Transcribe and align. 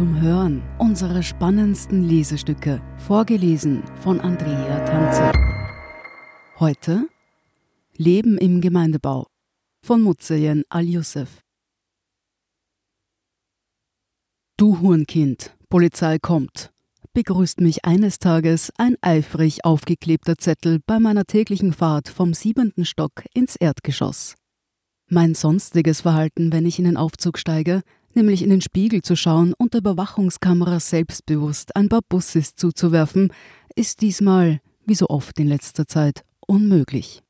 zum 0.00 0.18
Hören 0.18 0.62
unsere 0.78 1.22
spannendsten 1.22 2.02
Lesestücke, 2.02 2.80
vorgelesen 2.96 3.82
von 4.00 4.18
Andrea 4.18 4.82
Tanze. 4.86 5.30
Heute 6.58 7.06
Leben 7.98 8.38
im 8.38 8.62
Gemeindebau 8.62 9.26
von 9.84 10.00
Mutzeyen 10.00 10.64
Al-Yusuf. 10.70 11.42
Du 14.56 14.80
Hurenkind, 14.80 15.54
Polizei 15.68 16.18
kommt, 16.18 16.72
begrüßt 17.12 17.60
mich 17.60 17.84
eines 17.84 18.18
Tages 18.18 18.72
ein 18.78 18.96
eifrig 19.02 19.66
aufgeklebter 19.66 20.36
Zettel 20.38 20.80
bei 20.86 20.98
meiner 20.98 21.26
täglichen 21.26 21.74
Fahrt 21.74 22.08
vom 22.08 22.32
siebenten 22.32 22.86
Stock 22.86 23.24
ins 23.34 23.54
Erdgeschoss. 23.54 24.34
Mein 25.10 25.34
sonstiges 25.34 26.00
Verhalten, 26.00 26.54
wenn 26.54 26.64
ich 26.64 26.78
in 26.78 26.86
den 26.86 26.96
Aufzug 26.96 27.36
steige, 27.36 27.82
nämlich 28.14 28.42
in 28.42 28.50
den 28.50 28.60
Spiegel 28.60 29.02
zu 29.02 29.16
schauen 29.16 29.54
und 29.58 29.74
der 29.74 29.80
Überwachungskamera 29.80 30.80
selbstbewusst 30.80 31.76
ein 31.76 31.88
paar 31.88 32.02
Bussis 32.08 32.54
zuzuwerfen, 32.54 33.32
ist 33.74 34.00
diesmal, 34.00 34.60
wie 34.86 34.94
so 34.94 35.08
oft 35.08 35.38
in 35.38 35.48
letzter 35.48 35.86
Zeit, 35.86 36.24
unmöglich. 36.46 37.22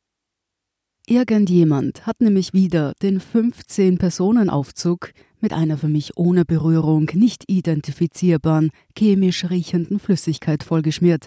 Irgendjemand 1.07 2.07
hat 2.07 2.21
nämlich 2.21 2.52
wieder 2.52 2.95
den 3.02 3.21
15-Personen-Aufzug 3.21 5.12
mit 5.41 5.52
einer 5.52 5.77
für 5.77 5.88
mich 5.88 6.16
ohne 6.16 6.45
Berührung 6.45 7.10
nicht 7.15 7.45
identifizierbaren, 7.49 8.71
chemisch 8.97 9.49
riechenden 9.51 9.99
Flüssigkeit 9.99 10.62
vollgeschmiert. 10.62 11.27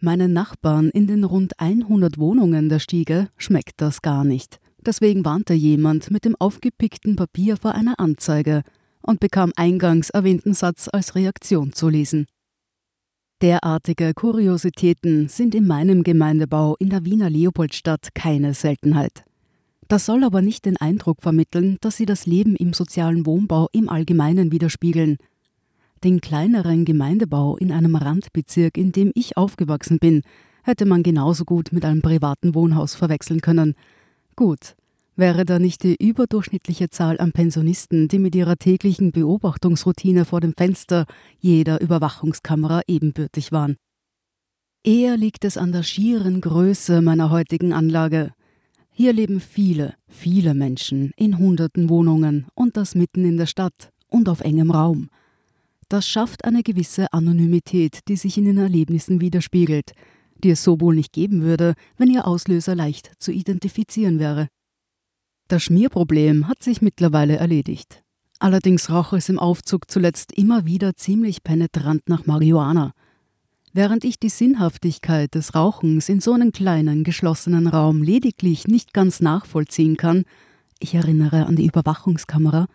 Meinen 0.00 0.32
Nachbarn 0.32 0.90
in 0.90 1.08
den 1.08 1.24
rund 1.24 1.58
100 1.58 2.18
Wohnungen 2.18 2.68
der 2.68 2.78
Stiege 2.78 3.28
schmeckt 3.36 3.80
das 3.80 4.00
gar 4.00 4.22
nicht. 4.22 4.60
Deswegen 4.88 5.22
warnte 5.22 5.52
jemand 5.52 6.10
mit 6.10 6.24
dem 6.24 6.34
aufgepickten 6.38 7.14
Papier 7.14 7.58
vor 7.58 7.74
einer 7.74 8.00
Anzeige 8.00 8.62
und 9.02 9.20
bekam 9.20 9.52
eingangs 9.54 10.08
erwähnten 10.08 10.54
Satz 10.54 10.88
als 10.90 11.14
Reaktion 11.14 11.74
zu 11.74 11.90
lesen. 11.90 12.24
Derartige 13.42 14.14
Kuriositäten 14.14 15.28
sind 15.28 15.54
in 15.54 15.66
meinem 15.66 16.04
Gemeindebau 16.04 16.74
in 16.78 16.88
der 16.88 17.04
Wiener 17.04 17.28
Leopoldstadt 17.28 18.14
keine 18.14 18.54
Seltenheit. 18.54 19.24
Das 19.88 20.06
soll 20.06 20.24
aber 20.24 20.40
nicht 20.40 20.64
den 20.64 20.78
Eindruck 20.78 21.20
vermitteln, 21.20 21.76
dass 21.82 21.98
sie 21.98 22.06
das 22.06 22.24
Leben 22.24 22.56
im 22.56 22.72
sozialen 22.72 23.26
Wohnbau 23.26 23.68
im 23.72 23.90
Allgemeinen 23.90 24.52
widerspiegeln. 24.52 25.18
Den 26.02 26.22
kleineren 26.22 26.86
Gemeindebau 26.86 27.58
in 27.58 27.72
einem 27.72 27.94
Randbezirk, 27.94 28.78
in 28.78 28.92
dem 28.92 29.12
ich 29.14 29.36
aufgewachsen 29.36 29.98
bin, 29.98 30.22
hätte 30.62 30.86
man 30.86 31.02
genauso 31.02 31.44
gut 31.44 31.72
mit 31.72 31.84
einem 31.84 32.00
privaten 32.00 32.54
Wohnhaus 32.54 32.94
verwechseln 32.94 33.42
können. 33.42 33.74
Gut, 34.34 34.76
wäre 35.18 35.44
da 35.44 35.58
nicht 35.58 35.82
die 35.82 35.96
überdurchschnittliche 35.96 36.90
Zahl 36.90 37.18
an 37.18 37.32
Pensionisten, 37.32 38.08
die 38.08 38.18
mit 38.18 38.34
ihrer 38.34 38.56
täglichen 38.56 39.12
Beobachtungsroutine 39.12 40.24
vor 40.24 40.40
dem 40.40 40.54
Fenster 40.56 41.06
jeder 41.38 41.80
Überwachungskamera 41.80 42.82
ebenbürtig 42.86 43.52
waren. 43.52 43.76
Eher 44.84 45.16
liegt 45.16 45.44
es 45.44 45.56
an 45.58 45.72
der 45.72 45.82
schieren 45.82 46.40
Größe 46.40 47.02
meiner 47.02 47.30
heutigen 47.30 47.72
Anlage, 47.72 48.32
hier 49.00 49.12
leben 49.12 49.38
viele, 49.38 49.94
viele 50.08 50.54
Menschen 50.54 51.12
in 51.16 51.38
hunderten 51.38 51.88
Wohnungen 51.88 52.48
und 52.56 52.76
das 52.76 52.96
mitten 52.96 53.24
in 53.24 53.36
der 53.36 53.46
Stadt 53.46 53.92
und 54.08 54.28
auf 54.28 54.40
engem 54.40 54.72
Raum. 54.72 55.08
Das 55.88 56.08
schafft 56.08 56.44
eine 56.44 56.64
gewisse 56.64 57.12
Anonymität, 57.12 58.00
die 58.08 58.16
sich 58.16 58.36
in 58.38 58.46
den 58.46 58.58
Erlebnissen 58.58 59.20
widerspiegelt, 59.20 59.92
die 60.42 60.50
es 60.50 60.64
so 60.64 60.80
wohl 60.80 60.96
nicht 60.96 61.12
geben 61.12 61.42
würde, 61.42 61.74
wenn 61.96 62.10
ihr 62.10 62.26
Auslöser 62.26 62.74
leicht 62.74 63.12
zu 63.20 63.30
identifizieren 63.30 64.18
wäre. 64.18 64.48
Das 65.48 65.62
Schmierproblem 65.62 66.46
hat 66.46 66.62
sich 66.62 66.82
mittlerweile 66.82 67.36
erledigt. 67.36 68.02
Allerdings 68.38 68.90
roch 68.90 69.12
es 69.14 69.28
im 69.28 69.38
Aufzug 69.38 69.90
zuletzt 69.90 70.32
immer 70.32 70.64
wieder 70.64 70.94
ziemlich 70.94 71.42
penetrant 71.42 72.08
nach 72.08 72.26
Marihuana– 72.26 72.92
Während 73.72 74.04
ich 74.04 74.18
die 74.18 74.28
Sinnhaftigkeit 74.28 75.34
des 75.34 75.54
Rauchens 75.54 76.08
in 76.08 76.20
so 76.20 76.32
einem 76.32 76.52
kleinen, 76.52 77.04
geschlossenen 77.04 77.66
Raum 77.66 78.02
lediglich 78.02 78.66
nicht 78.66 78.92
ganz 78.92 79.20
nachvollziehen 79.20 79.96
kann, 79.96 80.24
ich 80.80 80.94
erinnere 80.94 81.46
an 81.46 81.56
die 81.56 81.66
Überwachungskamera, 81.66 82.66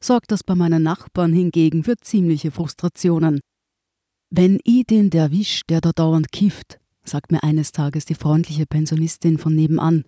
sorgt 0.00 0.32
das 0.32 0.42
bei 0.42 0.54
meinen 0.54 0.82
Nachbarn 0.82 1.32
hingegen 1.32 1.84
für 1.84 1.96
ziemliche 1.96 2.50
Frustrationen. 2.50 3.40
Wenn 4.30 4.58
i 4.66 4.84
den 4.84 5.10
Derwisch, 5.10 5.62
der 5.68 5.80
da 5.80 5.92
dauernd 5.92 6.32
kifft, 6.32 6.78
sagt 7.04 7.32
mir 7.32 7.42
eines 7.42 7.72
Tages 7.72 8.04
die 8.04 8.14
freundliche 8.14 8.66
Pensionistin 8.66 9.38
von 9.38 9.54
nebenan, 9.54 10.04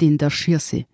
den 0.00 0.18
der 0.18 0.30
Schirse. 0.30 0.84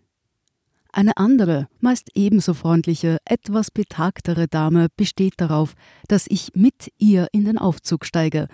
Eine 0.93 1.17
andere, 1.17 1.69
meist 1.81 2.11
ebenso 2.15 2.53
freundliche, 2.53 3.17
etwas 3.25 3.71
betagtere 3.71 4.47
Dame 4.47 4.89
besteht 4.95 5.35
darauf, 5.39 5.75
dass 6.07 6.27
ich 6.29 6.51
mit 6.55 6.93
ihr 6.99 7.29
in 7.33 7.47
den 7.47 7.57
Aufzug 7.57 8.05
steige, 8.05 8.47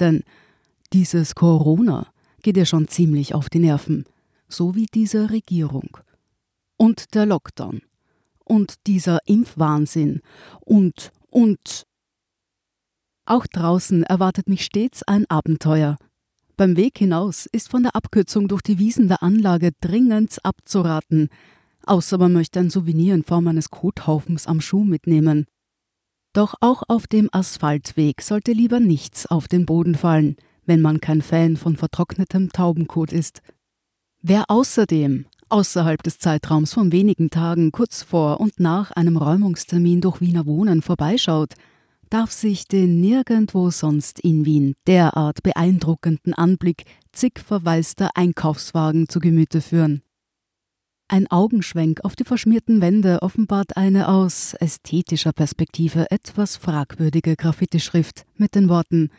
denn 0.00 0.24
dieses 0.94 1.34
Corona 1.34 2.06
geht 2.42 2.56
ihr 2.56 2.64
schon 2.64 2.88
ziemlich 2.88 3.34
auf 3.34 3.50
die 3.50 3.58
Nerven, 3.58 4.06
so 4.48 4.74
wie 4.74 4.86
diese 4.86 5.30
Regierung. 5.30 5.98
Und 6.76 7.14
der 7.14 7.26
Lockdown. 7.26 7.82
Und 8.44 8.86
dieser 8.86 9.18
Impfwahnsinn. 9.26 10.20
Und, 10.60 11.12
und. 11.30 11.84
Auch 13.26 13.46
draußen 13.46 14.02
erwartet 14.04 14.48
mich 14.48 14.64
stets 14.64 15.02
ein 15.02 15.24
Abenteuer. 15.30 15.96
Beim 16.56 16.76
Weg 16.76 16.98
hinaus 16.98 17.46
ist 17.46 17.70
von 17.70 17.82
der 17.82 17.96
Abkürzung 17.96 18.48
durch 18.48 18.62
die 18.62 18.78
Wiesen 18.78 19.08
der 19.08 19.22
Anlage 19.22 19.72
dringend 19.80 20.44
abzuraten, 20.44 21.28
außer 21.86 22.18
man 22.18 22.32
möchte 22.32 22.60
ein 22.60 22.70
Souvenir 22.70 23.14
in 23.14 23.22
Form 23.22 23.46
eines 23.46 23.70
Kothaufens 23.70 24.46
am 24.46 24.60
Schuh 24.60 24.84
mitnehmen. 24.84 25.46
Doch 26.32 26.54
auch 26.60 26.82
auf 26.88 27.06
dem 27.06 27.28
Asphaltweg 27.32 28.20
sollte 28.20 28.52
lieber 28.52 28.80
nichts 28.80 29.26
auf 29.26 29.46
den 29.46 29.66
Boden 29.66 29.94
fallen, 29.94 30.36
wenn 30.66 30.80
man 30.80 31.00
kein 31.00 31.22
Fan 31.22 31.56
von 31.56 31.76
vertrocknetem 31.76 32.50
Taubenkot 32.50 33.12
ist. 33.12 33.40
Wer 34.20 34.44
außerdem 34.48 35.26
außerhalb 35.48 36.02
des 36.02 36.18
Zeitraums 36.18 36.72
von 36.72 36.90
wenigen 36.90 37.30
Tagen 37.30 37.70
kurz 37.70 38.02
vor 38.02 38.40
und 38.40 38.58
nach 38.58 38.90
einem 38.90 39.16
Räumungstermin 39.16 40.00
durch 40.00 40.20
Wiener 40.20 40.46
Wohnen 40.46 40.82
vorbeischaut, 40.82 41.54
darf 42.10 42.32
sich 42.32 42.66
den 42.68 43.00
nirgendwo 43.00 43.70
sonst 43.70 44.20
in 44.20 44.44
Wien 44.44 44.74
derart 44.86 45.42
beeindruckenden 45.42 46.32
Anblick 46.32 46.84
zig 47.12 47.40
verwaister 47.44 48.10
Einkaufswagen 48.14 49.08
zu 49.08 49.20
Gemüte 49.20 49.60
führen. 49.60 50.03
Ein 51.06 51.30
Augenschwenk 51.30 52.02
auf 52.02 52.16
die 52.16 52.24
verschmierten 52.24 52.80
Wände 52.80 53.20
offenbart 53.20 53.76
eine 53.76 54.08
aus 54.08 54.54
ästhetischer 54.54 55.32
Perspektive 55.32 56.10
etwas 56.10 56.56
fragwürdige 56.56 57.36
Graffiti-Schrift 57.36 58.24
mit 58.36 58.54
den 58.54 58.68
Worten 58.68 59.10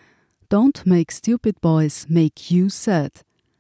Don't 0.50 0.88
make 0.88 1.14
stupid 1.14 1.62
boys 1.62 2.08
make 2.10 2.54
you 2.54 2.70
sad. 2.70 3.12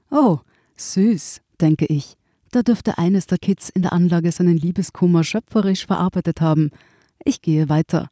Oh, 0.09 0.39
süß, 0.75 1.41
denke 1.61 1.85
ich. 1.85 2.15
Da 2.51 2.63
dürfte 2.63 2.97
eines 2.97 3.27
der 3.27 3.37
Kids 3.37 3.69
in 3.69 3.83
der 3.83 3.93
Anlage 3.93 4.31
seinen 4.31 4.57
Liebeskummer 4.57 5.23
schöpferisch 5.23 5.85
verarbeitet 5.85 6.41
haben. 6.41 6.71
Ich 7.23 7.41
gehe 7.41 7.69
weiter. 7.69 8.09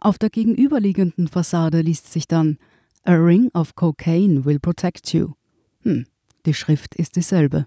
Auf 0.00 0.18
der 0.18 0.30
gegenüberliegenden 0.30 1.28
Fassade 1.28 1.82
liest 1.82 2.12
sich 2.12 2.28
dann 2.28 2.58
A 3.04 3.14
ring 3.14 3.50
of 3.52 3.74
cocaine 3.74 4.44
will 4.44 4.58
protect 4.58 5.12
you. 5.12 5.32
Hm, 5.82 6.06
die 6.46 6.54
Schrift 6.54 6.94
ist 6.94 7.16
dieselbe. 7.16 7.66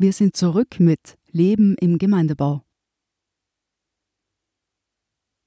Wir 0.00 0.12
sind 0.12 0.36
zurück 0.36 0.78
mit 0.78 1.18
Leben 1.32 1.74
im 1.80 1.98
Gemeindebau. 1.98 2.62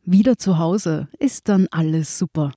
Wieder 0.03 0.37
zu 0.37 0.57
Hause 0.57 1.07
ist 1.19 1.47
dann 1.47 1.67
alles 1.71 2.19
super. 2.19 2.51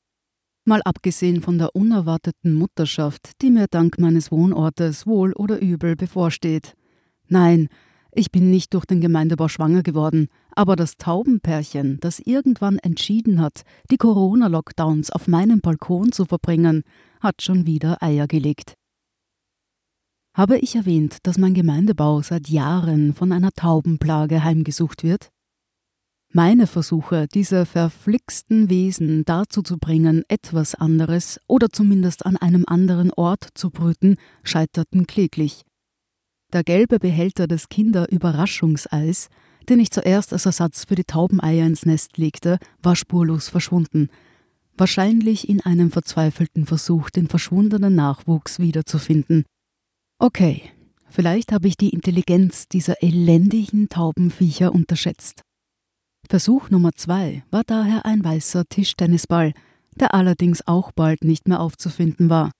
Mal 0.64 0.82
abgesehen 0.82 1.40
von 1.40 1.56
der 1.56 1.76
unerwarteten 1.76 2.52
Mutterschaft, 2.52 3.40
die 3.42 3.52
mir 3.52 3.68
dank 3.68 4.00
meines 4.00 4.32
Wohnortes 4.32 5.06
wohl 5.06 5.34
oder 5.34 5.60
übel 5.60 5.94
bevorsteht. 5.94 6.74
Nein, 7.28 7.68
ich 8.10 8.32
bin 8.32 8.50
nicht 8.50 8.74
durch 8.74 8.86
den 8.86 9.00
Gemeindebau 9.00 9.46
schwanger 9.46 9.84
geworden, 9.84 10.26
aber 10.50 10.74
das 10.74 10.96
Taubenpärchen, 10.96 12.00
das 12.00 12.18
irgendwann 12.18 12.80
entschieden 12.80 13.40
hat, 13.40 13.62
die 13.92 13.98
Corona-Lockdowns 13.98 15.10
auf 15.12 15.28
meinem 15.28 15.60
Balkon 15.60 16.10
zu 16.10 16.24
verbringen, 16.24 16.82
hat 17.20 17.40
schon 17.40 17.66
wieder 17.66 18.02
Eier 18.02 18.26
gelegt. 18.26 18.74
Habe 20.36 20.58
ich 20.58 20.74
erwähnt, 20.74 21.18
dass 21.22 21.38
mein 21.38 21.54
Gemeindebau 21.54 22.20
seit 22.20 22.48
Jahren 22.48 23.14
von 23.14 23.30
einer 23.30 23.52
Taubenplage 23.52 24.42
heimgesucht 24.42 25.04
wird? 25.04 25.30
Meine 26.32 26.66
Versuche, 26.66 27.28
diese 27.32 27.64
verflixten 27.64 28.68
Wesen 28.68 29.24
dazu 29.24 29.62
zu 29.62 29.78
bringen, 29.78 30.24
etwas 30.26 30.74
anderes 30.74 31.38
oder 31.46 31.68
zumindest 31.70 32.26
an 32.26 32.36
einem 32.36 32.64
anderen 32.66 33.12
Ort 33.12 33.46
zu 33.54 33.70
brüten, 33.70 34.16
scheiterten 34.42 35.06
kläglich. 35.06 35.62
Der 36.52 36.64
gelbe 36.64 36.98
Behälter 36.98 37.46
des 37.46 37.68
Kinderüberraschungseis, 37.68 39.28
den 39.68 39.78
ich 39.78 39.92
zuerst 39.92 40.32
als 40.32 40.46
Ersatz 40.46 40.84
für 40.84 40.96
die 40.96 41.04
Taubeneier 41.04 41.64
ins 41.64 41.86
Nest 41.86 42.18
legte, 42.18 42.58
war 42.82 42.96
spurlos 42.96 43.48
verschwunden. 43.48 44.08
Wahrscheinlich 44.76 45.48
in 45.48 45.60
einem 45.60 45.92
verzweifelten 45.92 46.66
Versuch, 46.66 47.10
den 47.10 47.28
verschwundenen 47.28 47.94
Nachwuchs 47.94 48.58
wiederzufinden. 48.58 49.44
Okay, 50.18 50.70
vielleicht 51.08 51.52
habe 51.52 51.66
ich 51.66 51.76
die 51.76 51.90
Intelligenz 51.90 52.68
dieser 52.68 53.02
elendigen 53.02 53.88
Taubenviecher 53.88 54.72
unterschätzt. 54.72 55.42
Versuch 56.28 56.70
Nummer 56.70 56.92
zwei 56.92 57.44
war 57.50 57.64
daher 57.64 58.06
ein 58.06 58.24
weißer 58.24 58.64
Tischtennisball, 58.68 59.52
der 59.96 60.14
allerdings 60.14 60.66
auch 60.66 60.92
bald 60.92 61.24
nicht 61.24 61.48
mehr 61.48 61.60
aufzufinden 61.60 62.30
war. 62.30 62.52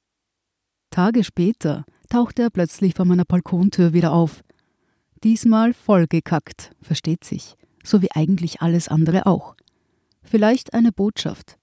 Tage 0.90 1.24
später 1.24 1.84
tauchte 2.08 2.42
er 2.42 2.50
plötzlich 2.50 2.94
vor 2.94 3.04
meiner 3.04 3.24
Balkontür 3.24 3.92
wieder 3.92 4.12
auf. 4.12 4.42
Diesmal 5.22 5.74
vollgekackt, 5.74 6.72
versteht 6.82 7.24
sich, 7.24 7.56
so 7.82 8.02
wie 8.02 8.12
eigentlich 8.12 8.60
alles 8.62 8.88
andere 8.88 9.26
auch. 9.26 9.54
Vielleicht 10.22 10.74
eine 10.74 10.92
Botschaft. 10.92 11.56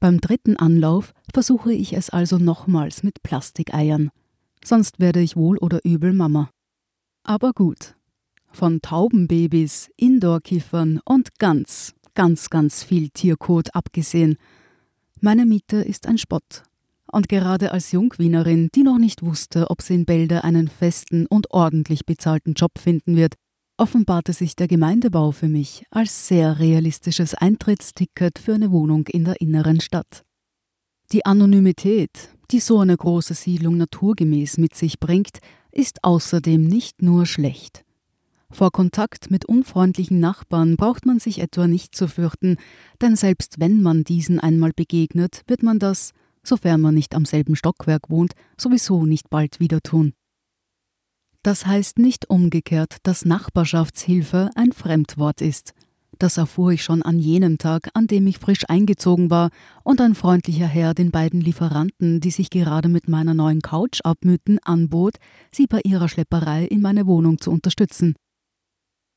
Beim 0.00 0.20
dritten 0.20 0.56
Anlauf 0.56 1.14
versuche 1.32 1.72
ich 1.72 1.92
es 1.92 2.10
also 2.10 2.38
nochmals 2.38 3.02
mit 3.02 3.22
Plastikeiern 3.22 4.10
sonst 4.64 5.00
werde 5.00 5.20
ich 5.20 5.36
wohl 5.36 5.58
oder 5.58 5.80
übel 5.84 6.12
Mama. 6.12 6.50
Aber 7.24 7.52
gut. 7.52 7.94
Von 8.52 8.82
Taubenbabys, 8.82 9.90
Indoorkiffern 9.96 11.00
und 11.04 11.38
ganz, 11.38 11.94
ganz, 12.14 12.50
ganz 12.50 12.82
viel 12.82 13.08
Tierkot 13.08 13.74
abgesehen. 13.74 14.36
Meine 15.20 15.46
Miete 15.46 15.76
ist 15.76 16.06
ein 16.06 16.18
Spott. 16.18 16.64
Und 17.10 17.28
gerade 17.28 17.72
als 17.72 17.92
Jungwienerin, 17.92 18.70
die 18.74 18.82
noch 18.82 18.98
nicht 18.98 19.22
wusste, 19.22 19.70
ob 19.70 19.82
sie 19.82 19.94
in 19.94 20.04
Bälde 20.04 20.44
einen 20.44 20.68
festen 20.68 21.26
und 21.26 21.50
ordentlich 21.50 22.06
bezahlten 22.06 22.54
Job 22.54 22.78
finden 22.78 23.16
wird, 23.16 23.34
offenbarte 23.76 24.32
sich 24.32 24.56
der 24.56 24.68
Gemeindebau 24.68 25.30
für 25.32 25.48
mich 25.48 25.84
als 25.90 26.28
sehr 26.28 26.58
realistisches 26.58 27.34
Eintrittsticket 27.34 28.38
für 28.38 28.54
eine 28.54 28.70
Wohnung 28.70 29.06
in 29.08 29.24
der 29.24 29.40
inneren 29.40 29.80
Stadt. 29.80 30.22
Die 31.12 31.26
Anonymität, 31.26 32.30
die 32.52 32.60
so 32.60 32.80
eine 32.80 32.96
große 32.96 33.34
Siedlung 33.34 33.76
naturgemäß 33.78 34.58
mit 34.58 34.74
sich 34.74 35.00
bringt, 35.00 35.38
ist 35.70 36.04
außerdem 36.04 36.62
nicht 36.62 37.02
nur 37.02 37.26
schlecht. 37.26 37.84
Vor 38.50 38.70
Kontakt 38.70 39.30
mit 39.30 39.46
unfreundlichen 39.46 40.20
Nachbarn 40.20 40.76
braucht 40.76 41.06
man 41.06 41.18
sich 41.18 41.38
etwa 41.38 41.66
nicht 41.66 41.94
zu 41.94 42.06
fürchten, 42.06 42.58
denn 43.00 43.16
selbst 43.16 43.58
wenn 43.58 43.80
man 43.80 44.04
diesen 44.04 44.38
einmal 44.38 44.72
begegnet, 44.76 45.42
wird 45.46 45.62
man 45.62 45.78
das, 45.78 46.12
sofern 46.42 46.82
man 46.82 46.94
nicht 46.94 47.14
am 47.14 47.24
selben 47.24 47.56
Stockwerk 47.56 48.10
wohnt, 48.10 48.34
sowieso 48.58 49.06
nicht 49.06 49.30
bald 49.30 49.58
wieder 49.58 49.80
tun. 49.80 50.12
Das 51.42 51.66
heißt 51.66 51.98
nicht 51.98 52.28
umgekehrt, 52.28 52.98
dass 53.02 53.24
Nachbarschaftshilfe 53.24 54.50
ein 54.54 54.72
Fremdwort 54.72 55.40
ist. 55.40 55.72
Das 56.22 56.36
erfuhr 56.36 56.70
ich 56.70 56.84
schon 56.84 57.02
an 57.02 57.18
jenem 57.18 57.58
Tag, 57.58 57.88
an 57.94 58.06
dem 58.06 58.28
ich 58.28 58.38
frisch 58.38 58.62
eingezogen 58.68 59.28
war 59.28 59.50
und 59.82 60.00
ein 60.00 60.14
freundlicher 60.14 60.68
Herr 60.68 60.94
den 60.94 61.10
beiden 61.10 61.40
Lieferanten, 61.40 62.20
die 62.20 62.30
sich 62.30 62.48
gerade 62.48 62.88
mit 62.88 63.08
meiner 63.08 63.34
neuen 63.34 63.60
Couch 63.60 63.98
abmühten, 64.04 64.60
anbot, 64.62 65.16
sie 65.50 65.66
bei 65.66 65.80
ihrer 65.82 66.08
Schlepperei 66.08 66.64
in 66.64 66.80
meine 66.80 67.08
Wohnung 67.08 67.40
zu 67.40 67.50
unterstützen. 67.50 68.14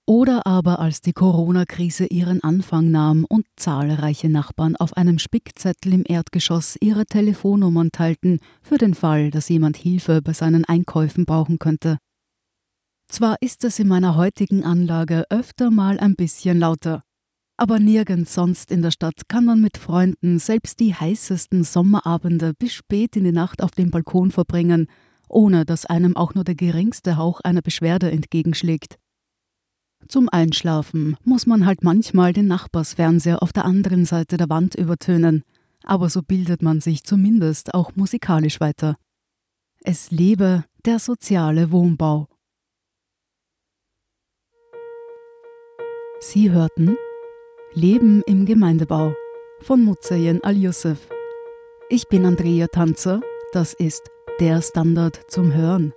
Oder 0.08 0.48
aber 0.48 0.80
als 0.80 1.02
die 1.02 1.14
Corona-Krise 1.14 2.08
ihren 2.08 2.42
Anfang 2.42 2.90
nahm 2.90 3.24
und 3.30 3.46
zahlreiche 3.56 4.30
Nachbarn 4.30 4.76
auf 4.76 4.98
einem 4.98 5.20
Spickzettel 5.20 5.94
im 5.94 6.06
Erdgeschoss 6.08 6.76
ihre 6.82 7.06
Telefonnummern 7.06 7.92
teilten, 7.92 8.40
für 8.64 8.80
den 8.80 8.96
Fall, 8.96 9.30
dass 9.30 9.48
jemand 9.50 9.78
Hilfe 9.78 10.24
bei 10.24 10.34
seinen 10.34 10.66
Einkäufen 10.66 11.26
brauchen 11.26 11.60
könnte. 11.60 12.00
Zwar 13.08 13.38
ist 13.42 13.64
es 13.64 13.80
in 13.80 13.88
meiner 13.88 14.16
heutigen 14.16 14.64
Anlage 14.64 15.26
öfter 15.30 15.72
mal 15.72 16.00
ein 16.00 16.16
bisschen 16.16 16.60
lauter, 16.60 17.02
aber 17.58 17.80
nirgends 17.80 18.34
sonst 18.34 18.72
in 18.72 18.82
der 18.82 18.92
Stadt 18.92 19.30
kann 19.30 19.46
man 19.46 19.62
mit 19.62 19.78
Freunden 19.78 20.40
selbst 20.40 20.80
die 20.80 20.94
heißesten 20.94 21.64
Sommerabende 21.64 22.54
bis 22.54 22.74
spät 22.74 23.16
in 23.16 23.24
die 23.24 23.32
Nacht 23.32 23.64
auf 23.64 23.72
dem 23.72 23.92
Balkon 23.92 24.32
verbringen, 24.32 24.88
ohne 25.30 25.66
dass 25.66 25.86
einem 25.86 26.18
auch 26.18 26.34
nur 26.34 26.44
der 26.44 26.56
geringste 26.56 27.18
Hauch 27.18 27.40
einer 27.42 27.62
Beschwerde 27.62 28.12
entgegenschlägt. 28.12 28.98
Zum 30.08 30.30
Einschlafen 30.30 31.18
muss 31.24 31.48
man 31.48 31.66
halt 31.66 31.84
manchmal 31.84 32.34
den 32.34 32.48
Nachbarsfernseher 32.48 33.42
auf 33.42 33.54
der 33.54 33.66
anderen 33.66 34.06
Seite 34.06 34.38
der 34.38 34.50
Wand 34.50 34.76
übertönen, 34.76 35.44
aber 35.84 36.10
so 36.10 36.22
bildet 36.22 36.62
man 36.62 36.82
sich 36.82 37.04
zumindest 37.04 37.74
auch 37.74 37.96
musikalisch 37.96 38.60
weiter. 38.60 38.96
Es 39.82 40.12
lebe 40.12 40.66
der 40.84 41.00
soziale 41.00 41.72
Wohnbau. 41.72 42.28
Sie 46.20 46.52
hörten 46.52 46.98
Leben 47.74 48.24
im 48.26 48.46
Gemeindebau 48.46 49.14
von 49.60 49.84
Mutsayen 49.84 50.44
Al-Yusuf. 50.44 50.98
Ich 51.90 52.08
bin 52.08 52.26
Andrea 52.26 52.68
Tanzer, 52.68 53.20
das 53.52 53.74
ist 53.74 54.10
der 54.40 54.62
Standard 54.62 55.20
zum 55.28 55.54
Hören. 55.54 55.94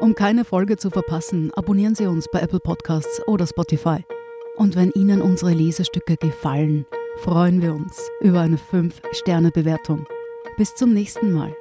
Um 0.00 0.14
keine 0.14 0.44
Folge 0.44 0.76
zu 0.76 0.90
verpassen, 0.90 1.52
abonnieren 1.54 1.94
Sie 1.94 2.06
uns 2.06 2.26
bei 2.32 2.40
Apple 2.40 2.60
Podcasts 2.60 3.26
oder 3.28 3.46
Spotify. 3.46 4.04
Und 4.56 4.74
wenn 4.74 4.90
Ihnen 4.90 5.22
unsere 5.22 5.52
Lesestücke 5.52 6.16
gefallen, 6.16 6.86
freuen 7.18 7.62
wir 7.62 7.72
uns 7.72 8.10
über 8.20 8.40
eine 8.40 8.56
5-Sterne-Bewertung. 8.56 10.06
Bis 10.56 10.74
zum 10.74 10.92
nächsten 10.92 11.32
Mal. 11.32 11.56